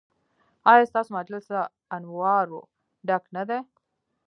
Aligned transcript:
ایا 0.71 0.89
ستاسو 0.91 1.09
مجلس 1.19 1.43
له 1.55 1.61
انوارو 1.95 2.59
ډک 3.07 3.23
نه 3.35 3.43
دی؟ 3.49 3.59